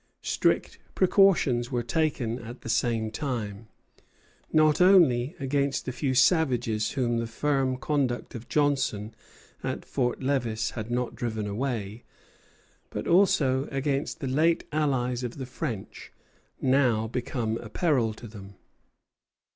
[0.23, 3.67] Strict precautions were taken at the same time,
[4.51, 9.13] not only against the few savages whom the firm conduct of Johnson
[9.63, 12.01] at Fort Lévis had not driven away,
[12.89, 16.11] but also against the late allies of the French,
[16.59, 18.55] now become a peril to them.